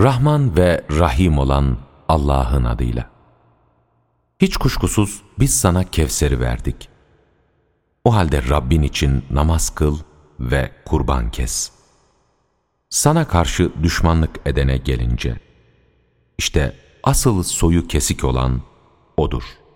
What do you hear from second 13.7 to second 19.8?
düşmanlık edene gelince, işte asıl soyu kesik olan O'dur.''